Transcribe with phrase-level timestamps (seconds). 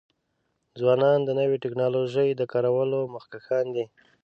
[0.79, 3.85] ځوانان د نوې ټکنالوژۍ د کارولو مخکښان دي.